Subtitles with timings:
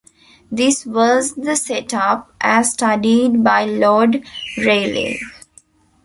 [0.51, 4.23] This was the set-up as studied by Lord
[4.57, 5.19] Rayleigh.